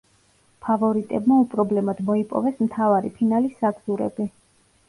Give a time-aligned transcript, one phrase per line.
[0.67, 4.31] ფავორიტებმა უპრობლემოდ მოიპოვეს მთავარი ფინალის საგზურები.